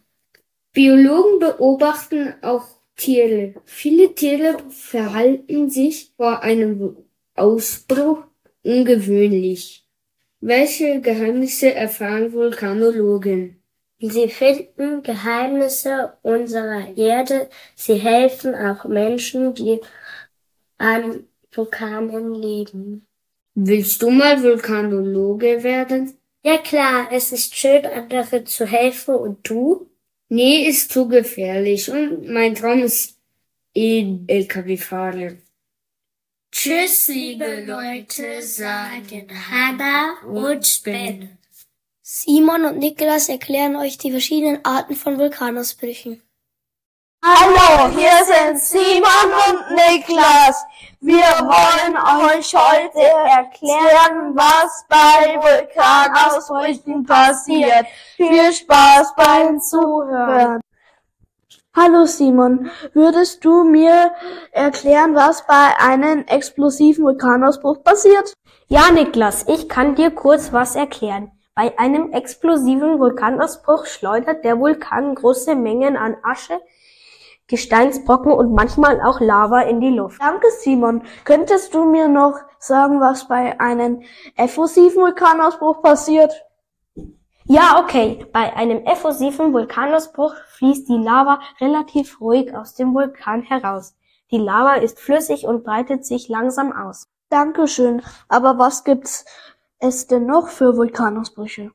Biologen 0.71 1.39
beobachten 1.39 2.35
auch 2.43 2.76
Tiere. 2.97 3.53
Viele 3.65 4.13
Tiere 4.13 4.57
verhalten 4.69 5.69
sich 5.69 6.11
vor 6.17 6.41
einem 6.41 6.97
Ausbruch 7.35 8.23
ungewöhnlich. 8.63 9.87
Welche 10.41 10.99
Geheimnisse 11.01 11.73
erfahren 11.73 12.33
Vulkanologen? 12.33 13.61
Sie 13.99 14.29
finden 14.29 15.01
Geheimnisse 15.01 16.13
unserer 16.21 16.95
Erde. 16.95 17.49
Sie 17.75 17.95
helfen 17.95 18.53
auch 18.53 18.85
Menschen, 18.85 19.53
die 19.53 19.79
an 20.77 21.27
Vulkanen 21.51 22.35
leben. 22.35 23.07
Willst 23.55 24.01
du 24.03 24.11
mal 24.11 24.43
Vulkanologe 24.43 25.63
werden? 25.63 26.13
Ja 26.43 26.57
klar, 26.57 27.09
es 27.11 27.31
ist 27.31 27.55
schön, 27.55 27.85
anderen 27.85 28.45
zu 28.45 28.67
helfen. 28.67 29.15
Und 29.15 29.49
du? 29.49 29.89
Nee, 30.29 30.67
ist 30.67 30.91
zu 30.91 31.07
gefährlich. 31.07 31.89
Und 31.89 32.27
mein 32.27 32.55
Traum 32.55 32.83
ist 32.83 33.17
eh 33.73 34.17
LKW-Fahrer. 34.27 35.37
Tschüss, 36.51 37.07
liebe 37.07 37.65
Leute, 37.65 38.41
sagen 38.41 39.27
Hannah 39.49 40.21
und 40.25 40.81
Ben. 40.83 41.37
Simon 42.01 42.65
und 42.65 42.79
Niklas 42.79 43.29
erklären 43.29 43.75
euch 43.75 43.97
die 43.97 44.11
verschiedenen 44.11 44.63
Arten 44.63 44.95
von 44.95 45.17
Vulkanausbrüchen. 45.17 46.21
Hallo, 47.23 47.89
hier 47.95 48.11
sind 48.25 48.59
Simon 48.59 49.31
und 49.49 49.75
Niklas. 49.75 50.63
Wir 50.99 51.23
wollen 51.23 51.97
euch 52.29 52.53
heute 52.53 52.99
erklären, 52.99 54.35
was 54.35 54.85
bei 54.87 55.39
Vulkanausbrüchen 55.41 57.05
passiert. 57.05 57.87
Viel 58.15 58.53
Spaß 58.53 59.15
beim 59.15 59.59
Zuhören. 59.59 60.61
Hallo 61.75 62.05
Simon, 62.05 62.69
würdest 62.93 63.43
du 63.43 63.63
mir 63.63 64.11
erklären, 64.51 65.15
was 65.15 65.45
bei 65.45 65.75
einem 65.79 66.23
explosiven 66.27 67.03
Vulkanausbruch 67.03 67.83
passiert? 67.83 68.33
Ja, 68.67 68.91
Niklas, 68.91 69.45
ich 69.47 69.67
kann 69.67 69.95
dir 69.95 70.11
kurz 70.11 70.53
was 70.53 70.75
erklären. 70.75 71.31
Bei 71.55 71.77
einem 71.79 72.13
explosiven 72.13 72.99
Vulkanausbruch 72.99 73.87
schleudert 73.87 74.45
der 74.45 74.59
Vulkan 74.59 75.15
große 75.15 75.55
Mengen 75.55 75.97
an 75.97 76.15
Asche, 76.21 76.59
Gesteinsbrocken 77.47 78.31
und 78.31 78.53
manchmal 78.53 79.01
auch 79.01 79.21
Lava 79.21 79.61
in 79.61 79.79
die 79.79 79.89
Luft. 79.89 80.21
Danke, 80.21 80.47
Simon. 80.59 81.03
Könntest 81.23 81.73
du 81.73 81.85
mir 81.85 82.07
noch 82.07 82.39
sagen, 82.59 82.99
was 82.99 83.27
bei 83.27 83.59
einem 83.59 84.01
effusiven 84.35 85.01
Vulkanausbruch 85.01 85.81
passiert? 85.81 86.45
Ja, 87.45 87.79
okay. 87.81 88.25
Bei 88.33 88.53
einem 88.57 88.83
effusiven 88.85 89.53
Vulkanausbruch 89.53 90.35
fließt 90.57 90.89
die 90.89 90.97
Lava 90.97 91.39
relativ 91.61 92.19
ruhig 92.19 92.53
aus 92.53 92.73
dem 92.73 92.93
Vulkan 92.93 93.41
heraus. 93.43 93.95
Die 94.31 94.37
Lava 94.37 94.73
ist 94.75 94.99
flüssig 94.99 95.45
und 95.45 95.63
breitet 95.63 96.05
sich 96.05 96.27
langsam 96.27 96.73
aus. 96.73 97.07
Dankeschön. 97.29 98.01
Aber 98.27 98.57
was 98.57 98.83
gibt's 98.83 99.23
es 99.79 100.07
denn 100.07 100.25
noch 100.25 100.49
für 100.49 100.75
Vulkanausbrüche? 100.75 101.71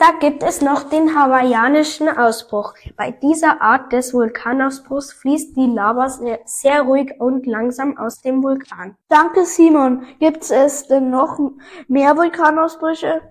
Da 0.00 0.12
gibt 0.20 0.44
es 0.44 0.62
noch 0.62 0.84
den 0.84 1.18
hawaiianischen 1.18 2.08
Ausbruch. 2.08 2.74
Bei 2.96 3.10
dieser 3.10 3.60
Art 3.60 3.92
des 3.92 4.14
Vulkanausbruchs 4.14 5.12
fließt 5.12 5.56
die 5.56 5.66
Lava 5.66 6.08
sehr, 6.08 6.38
sehr, 6.44 6.82
ruhig 6.82 7.14
und 7.18 7.46
langsam 7.46 7.98
aus 7.98 8.20
dem 8.20 8.44
Vulkan. 8.44 8.96
Danke, 9.08 9.44
Simon. 9.44 10.06
Gibt 10.20 10.48
es 10.48 10.86
denn 10.86 11.10
noch 11.10 11.40
mehr 11.88 12.16
Vulkanausbrüche? 12.16 13.22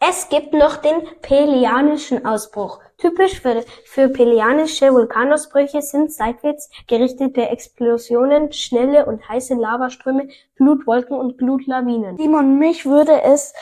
Es 0.00 0.28
gibt 0.28 0.54
noch 0.54 0.76
den 0.76 1.02
Pelianischen 1.22 2.26
Ausbruch. 2.26 2.80
Typisch 2.98 3.40
für, 3.40 3.62
für 3.84 4.08
Pelianische 4.08 4.90
Vulkanausbrüche 4.92 5.82
sind 5.82 6.12
seitwärts 6.12 6.70
gerichtete 6.86 7.48
Explosionen, 7.50 8.52
schnelle 8.52 9.04
und 9.04 9.28
heiße 9.28 9.54
Lavaströme, 9.54 10.28
Glutwolken 10.56 11.16
und 11.16 11.36
Glutlawinen. 11.36 12.16
Simon, 12.16 12.58
mich 12.58 12.86
würde 12.86 13.22
es 13.22 13.52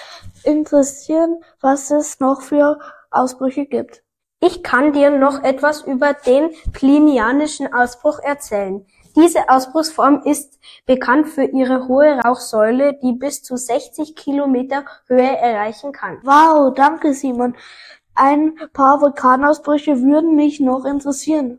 interessieren, 0.44 1.42
was 1.61 1.90
es 1.90 2.20
noch 2.20 2.42
für 2.42 2.79
Ausbrüche 3.11 3.66
gibt. 3.66 4.05
Ich 4.40 4.62
kann 4.62 4.92
dir 4.92 5.11
noch 5.11 5.42
etwas 5.42 5.83
über 5.83 6.12
den 6.12 6.51
Plinianischen 6.73 7.73
Ausbruch 7.73 8.20
erzählen. 8.20 8.87
Diese 9.16 9.49
Ausbruchsform 9.49 10.23
ist 10.25 10.61
bekannt 10.87 11.29
für 11.29 11.44
ihre 11.44 11.88
hohe 11.88 12.18
Rauchsäule, 12.18 12.99
die 13.03 13.12
bis 13.12 13.42
zu 13.42 13.57
60 13.57 14.14
Kilometer 14.14 14.85
Höhe 15.07 15.37
erreichen 15.37 15.92
kann. 15.92 16.18
Wow, 16.25 16.75
danke 16.75 17.14
Simon. 17.14 17.57
Ein 18.16 18.55
paar 18.72 19.00
Vulkanausbrüche 19.00 20.00
würden 20.00 20.37
mich 20.37 20.61
noch 20.61 20.85
interessieren. 20.85 21.59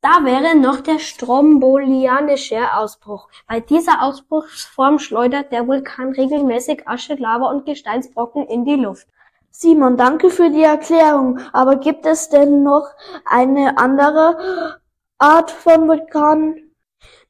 Da 0.00 0.24
wäre 0.24 0.56
noch 0.56 0.80
der 0.80 1.00
strombolianische 1.00 2.74
Ausbruch. 2.74 3.28
Bei 3.48 3.58
dieser 3.58 4.02
Ausbruchsform 4.02 5.00
schleudert 5.00 5.50
der 5.50 5.66
Vulkan 5.66 6.12
regelmäßig 6.12 6.86
Asche, 6.86 7.14
Lava 7.14 7.50
und 7.50 7.66
Gesteinsbrocken 7.66 8.46
in 8.46 8.64
die 8.64 8.76
Luft. 8.76 9.08
Simon, 9.50 9.96
danke 9.96 10.30
für 10.30 10.48
die 10.50 10.62
Erklärung. 10.62 11.40
Aber 11.52 11.76
gibt 11.76 12.06
es 12.06 12.28
denn 12.28 12.62
noch 12.62 12.88
eine 13.24 13.76
andere 13.76 14.80
Art 15.18 15.50
von 15.50 15.88
Vulkan? 15.88 16.54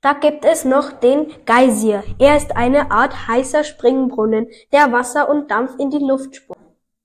Da 0.03 0.13
gibt 0.13 0.45
es 0.45 0.67
noch 0.67 0.93
den 0.93 1.33
Geysir. 1.47 2.05
Er 2.19 2.37
ist 2.37 2.55
eine 2.55 2.91
Art 2.91 3.27
heißer 3.27 3.65
Springbrunnen, 3.65 4.49
der 4.71 4.93
Wasser 4.93 5.31
und 5.31 5.51
Dampf 5.51 5.77
in 5.79 5.89
die 5.89 5.99
Luft 5.99 6.37
spuckt. 6.37 6.60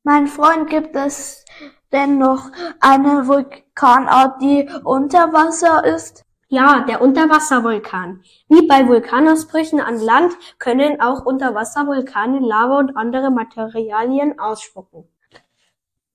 Mein 0.07 0.27
Freund, 0.27 0.69
gibt 0.69 0.95
es 0.95 1.43
denn 1.91 2.19
noch 2.19 2.51
eine 2.79 3.27
Vulkanart, 3.27 4.39
die 4.39 4.69
unter 4.83 5.33
Wasser 5.33 5.83
ist? 5.83 6.23
Ja, 6.47 6.81
der 6.81 7.01
Unterwasservulkan. 7.01 8.21
Wie 8.47 8.67
bei 8.67 8.87
Vulkanausbrüchen 8.87 9.81
an 9.81 9.99
Land 9.99 10.33
können 10.59 11.01
auch 11.01 11.25
Unterwasservulkane 11.25 12.37
Lava 12.37 12.77
und 12.77 12.95
andere 12.95 13.31
Materialien 13.31 14.37
ausspucken. 14.37 15.09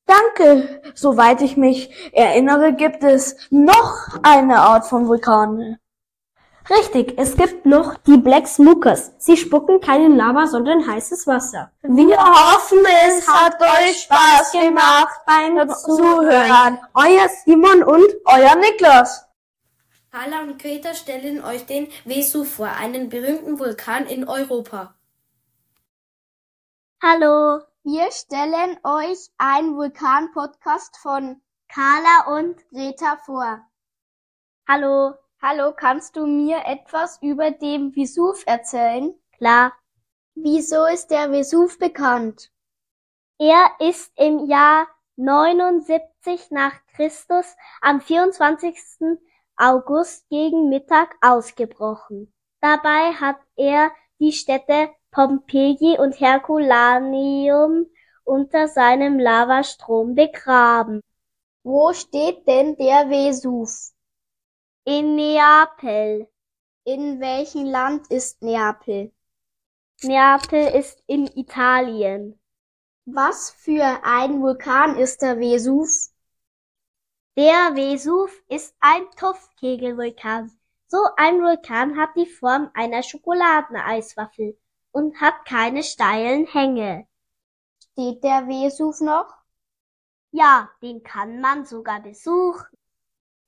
Danke. 0.06 0.82
Soweit 0.94 1.42
ich 1.42 1.56
mich 1.56 1.90
erinnere, 2.12 2.74
gibt 2.74 3.02
es 3.02 3.48
noch 3.50 4.20
eine 4.22 4.60
Art 4.60 4.86
von 4.86 5.08
Vulkanen. 5.08 5.78
Richtig, 6.70 7.18
es 7.18 7.36
gibt 7.36 7.66
noch 7.66 7.96
die 7.96 8.16
Black 8.16 8.46
Smokers. 8.46 9.12
Sie 9.18 9.36
spucken 9.36 9.80
keinen 9.80 10.16
Lava, 10.16 10.46
sondern 10.46 10.86
heißes 10.86 11.26
Wasser. 11.26 11.72
Wir 11.82 12.16
hoffen, 12.16 12.78
es 13.08 13.26
hat 13.26 13.60
euch 13.60 14.02
Spaß 14.02 14.52
gemacht 14.52 15.20
beim 15.26 15.68
Zuhören. 15.68 16.78
Euer 16.94 17.28
Simon 17.44 17.82
und 17.82 18.06
euer 18.24 18.54
Niklas. 18.54 19.26
Carla 20.12 20.42
und 20.42 20.62
Greta 20.62 20.94
stellen 20.94 21.42
euch 21.42 21.66
den 21.66 21.88
Vesuv 22.04 22.48
vor, 22.48 22.68
einen 22.68 23.08
berühmten 23.08 23.58
Vulkan 23.58 24.06
in 24.06 24.28
Europa. 24.28 24.94
Hallo, 27.02 27.62
wir 27.82 28.12
stellen 28.12 28.78
euch 28.84 29.30
einen 29.38 29.76
Vulkan-Podcast 29.76 30.96
von 30.98 31.40
Carla 31.68 32.36
und 32.36 32.56
Greta 32.70 33.16
vor. 33.24 33.60
Hallo, 34.68 35.14
Hallo, 35.42 35.72
kannst 35.72 36.16
du 36.16 36.26
mir 36.26 36.66
etwas 36.66 37.18
über 37.22 37.50
den 37.50 37.96
Vesuv 37.96 38.42
erzählen? 38.44 39.14
Klar. 39.38 39.72
Wieso 40.34 40.84
ist 40.84 41.10
der 41.10 41.32
Vesuv 41.32 41.78
bekannt? 41.78 42.52
Er 43.38 43.70
ist 43.78 44.12
im 44.16 44.50
Jahr 44.50 44.86
79 45.16 46.50
nach 46.50 46.74
Christus 46.94 47.56
am 47.80 48.02
24. 48.02 49.18
August 49.56 50.28
gegen 50.28 50.68
Mittag 50.68 51.16
ausgebrochen. 51.22 52.30
Dabei 52.60 53.14
hat 53.14 53.38
er 53.56 53.92
die 54.18 54.32
Städte 54.32 54.90
Pompeji 55.10 55.98
und 55.98 56.20
Herculaneum 56.20 57.86
unter 58.24 58.68
seinem 58.68 59.18
Lavastrom 59.18 60.14
begraben. 60.14 61.00
Wo 61.62 61.94
steht 61.94 62.46
denn 62.46 62.76
der 62.76 63.08
Vesuv? 63.08 63.94
In 64.84 65.14
Neapel. 65.14 66.26
In 66.84 67.20
welchem 67.20 67.66
Land 67.66 68.10
ist 68.10 68.40
Neapel? 68.40 69.12
Neapel 70.02 70.68
ist 70.68 71.02
in 71.06 71.26
Italien. 71.26 72.40
Was 73.04 73.50
für 73.50 74.02
ein 74.02 74.40
Vulkan 74.40 74.96
ist 74.96 75.20
der 75.20 75.38
Vesuv? 75.38 75.90
Der 77.36 77.76
Vesuv 77.76 78.32
ist 78.48 78.74
ein 78.80 79.02
Topfkegelvulkan. 79.16 80.50
So 80.86 80.96
ein 81.18 81.42
Vulkan 81.42 81.98
hat 81.98 82.16
die 82.16 82.24
Form 82.24 82.70
einer 82.72 83.02
Schokoladeneiswaffel 83.02 84.58
und 84.92 85.20
hat 85.20 85.44
keine 85.44 85.82
steilen 85.82 86.46
Hänge. 86.46 87.06
Steht 87.92 88.24
der 88.24 88.46
Vesuv 88.46 88.98
noch? 89.02 89.34
Ja, 90.30 90.70
den 90.80 91.02
kann 91.02 91.42
man 91.42 91.66
sogar 91.66 92.00
besuchen. 92.00 92.79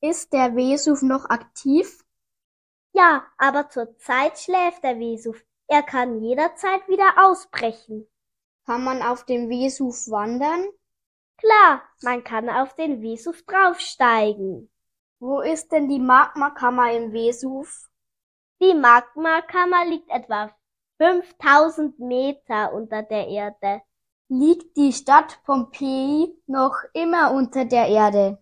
Ist 0.04 0.32
der 0.32 0.56
Vesuv 0.56 1.02
noch 1.02 1.30
aktiv? 1.30 2.04
Ja, 2.92 3.24
aber 3.38 3.68
zurzeit 3.68 4.36
schläft 4.36 4.82
der 4.82 4.96
Vesuv. 4.96 5.40
Er 5.68 5.84
kann 5.84 6.20
jederzeit 6.20 6.88
wieder 6.88 7.24
ausbrechen. 7.24 8.08
Kann 8.66 8.82
man 8.82 9.00
auf 9.00 9.24
dem 9.24 9.48
Vesuv 9.48 9.94
wandern? 10.10 10.66
Klar, 11.38 11.82
man 12.02 12.24
kann 12.24 12.50
auf 12.50 12.74
den 12.74 13.00
Vesuv 13.00 13.44
draufsteigen. 13.46 14.68
Wo 15.20 15.40
ist 15.40 15.70
denn 15.70 15.88
die 15.88 16.00
Magmakammer 16.00 16.90
im 16.90 17.12
Vesuv? 17.12 17.88
Die 18.60 18.74
Magmakammer 18.74 19.84
liegt 19.86 20.10
etwa 20.10 20.50
5000 20.98 22.00
Meter 22.00 22.72
unter 22.72 23.04
der 23.04 23.28
Erde. 23.28 23.82
Liegt 24.28 24.76
die 24.76 24.92
Stadt 24.92 25.40
Pompeji 25.44 26.36
noch 26.48 26.74
immer 26.92 27.30
unter 27.30 27.64
der 27.64 27.86
Erde? 27.86 28.41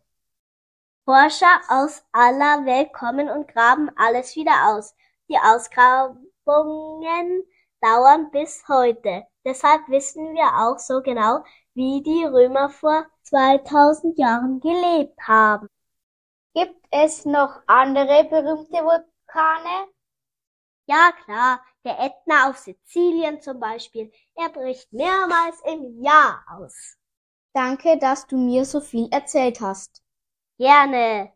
Forscher 1.04 1.60
aus 1.68 2.02
aller 2.12 2.64
Welt 2.66 2.92
kommen 2.92 3.28
und 3.28 3.48
graben 3.48 3.90
alles 3.96 4.36
wieder 4.36 4.68
aus. 4.68 4.94
Die 5.28 5.38
Ausgrabungen 5.38 7.44
dauern 7.80 8.30
bis 8.30 8.66
heute. 8.68 9.26
Deshalb 9.44 9.88
wissen 9.88 10.34
wir 10.34 10.66
auch 10.66 10.78
so 10.78 11.00
genau, 11.02 11.42
wie 11.74 12.02
die 12.02 12.24
Römer 12.24 12.68
vor 12.68 13.06
2000 13.22 14.18
Jahren 14.18 14.60
gelebt 14.60 15.18
haben. 15.26 15.68
Gibt 16.54 16.84
es 16.90 17.24
noch 17.24 17.62
andere 17.66 18.24
berühmte 18.24 18.84
Vulkane? 18.84 19.88
Ja, 20.86 21.12
klar, 21.24 21.64
der 21.84 21.98
Ätna 22.00 22.50
auf 22.50 22.58
Sizilien 22.58 23.40
zum 23.40 23.60
Beispiel. 23.60 24.12
Er 24.34 24.48
bricht 24.48 24.92
mehrmals 24.92 25.60
im 25.64 26.02
Jahr 26.02 26.44
aus. 26.50 26.96
Danke, 27.52 27.98
dass 27.98 28.26
du 28.26 28.36
mir 28.36 28.64
so 28.64 28.80
viel 28.80 29.08
erzählt 29.10 29.60
hast. 29.60 30.02
Gerne. 30.60 31.32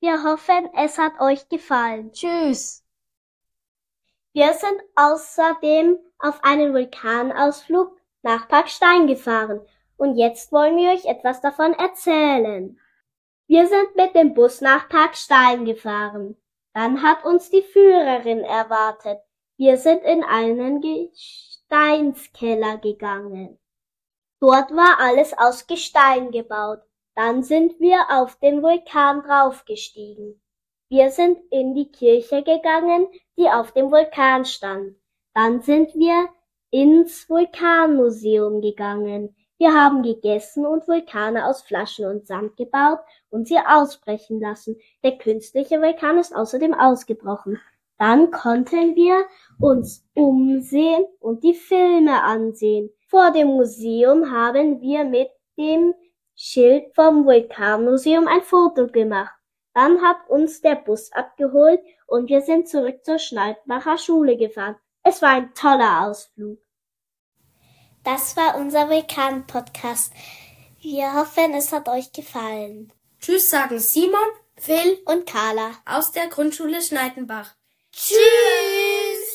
Wir 0.00 0.22
hoffen, 0.24 0.70
es 0.74 0.96
hat 0.96 1.20
euch 1.20 1.46
gefallen. 1.50 2.10
Tschüss. 2.12 2.82
Wir 4.32 4.54
sind 4.54 4.80
außerdem 4.94 5.98
auf 6.18 6.42
einen 6.42 6.72
Vulkanausflug 6.72 8.00
nach 8.22 8.48
Parkstein 8.48 9.06
gefahren 9.06 9.60
und 9.98 10.16
jetzt 10.16 10.52
wollen 10.52 10.78
wir 10.78 10.92
euch 10.92 11.04
etwas 11.04 11.42
davon 11.42 11.74
erzählen. 11.74 12.80
Wir 13.46 13.66
sind 13.66 13.94
mit 13.94 14.14
dem 14.14 14.32
Bus 14.32 14.62
nach 14.62 14.88
Parkstein 14.88 15.66
gefahren. 15.66 16.34
Dann 16.72 17.02
hat 17.02 17.26
uns 17.26 17.50
die 17.50 17.60
Führerin 17.60 18.40
erwartet. 18.40 19.20
Wir 19.58 19.76
sind 19.76 20.02
in 20.02 20.24
einen 20.24 20.80
Gesteinskeller 20.80 22.78
gegangen. 22.78 23.58
Dort 24.40 24.74
war 24.74 24.98
alles 24.98 25.36
aus 25.36 25.66
Gestein 25.66 26.30
gebaut. 26.30 26.80
Dann 27.14 27.42
sind 27.42 27.78
wir 27.80 28.06
auf 28.10 28.36
den 28.40 28.62
Vulkan 28.62 29.22
draufgestiegen. 29.22 30.40
Wir 30.88 31.10
sind 31.10 31.38
in 31.50 31.74
die 31.74 31.90
Kirche 31.90 32.42
gegangen, 32.42 33.08
die 33.36 33.48
auf 33.48 33.72
dem 33.72 33.90
Vulkan 33.90 34.44
stand. 34.44 34.96
Dann 35.34 35.60
sind 35.60 35.94
wir 35.94 36.28
ins 36.70 37.28
Vulkanmuseum 37.28 38.60
gegangen. 38.60 39.34
Wir 39.58 39.72
haben 39.72 40.02
gegessen 40.02 40.66
und 40.66 40.86
Vulkane 40.88 41.46
aus 41.46 41.62
Flaschen 41.62 42.06
und 42.06 42.26
Sand 42.26 42.56
gebaut 42.56 42.98
und 43.30 43.46
sie 43.46 43.58
ausbrechen 43.58 44.40
lassen. 44.40 44.76
Der 45.04 45.16
künstliche 45.16 45.80
Vulkan 45.80 46.18
ist 46.18 46.34
außerdem 46.34 46.74
ausgebrochen. 46.74 47.60
Dann 47.98 48.32
konnten 48.32 48.96
wir 48.96 49.24
uns 49.60 50.04
umsehen 50.14 51.06
und 51.20 51.44
die 51.44 51.54
Filme 51.54 52.22
ansehen. 52.24 52.90
Vor 53.06 53.30
dem 53.30 53.48
Museum 53.48 54.32
haben 54.32 54.80
wir 54.80 55.04
mit 55.04 55.28
dem 55.56 55.94
Schild 56.36 56.94
vom 56.94 57.24
Vulkanmuseum 57.24 58.26
ein 58.26 58.42
Foto 58.42 58.86
gemacht. 58.88 59.34
Dann 59.72 60.02
hat 60.02 60.28
uns 60.28 60.60
der 60.60 60.76
Bus 60.76 61.12
abgeholt 61.12 61.80
und 62.06 62.28
wir 62.28 62.40
sind 62.40 62.68
zurück 62.68 63.04
zur 63.04 63.18
Schneidbacher 63.18 63.98
Schule 63.98 64.36
gefahren. 64.36 64.76
Es 65.02 65.20
war 65.20 65.30
ein 65.30 65.54
toller 65.54 66.06
Ausflug. 66.06 66.58
Das 68.04 68.36
war 68.36 68.56
unser 68.56 68.88
Vulkan-Podcast. 68.88 70.12
Wir 70.80 71.14
hoffen, 71.14 71.54
es 71.54 71.72
hat 71.72 71.88
euch 71.88 72.12
gefallen. 72.12 72.92
Tschüss 73.20 73.50
sagen 73.50 73.78
Simon, 73.78 74.20
Phil 74.56 74.98
und 75.06 75.26
Carla 75.26 75.70
aus 75.86 76.12
der 76.12 76.28
Grundschule 76.28 76.82
Schneidenbach. 76.82 77.54
Tschüss! 77.92 79.33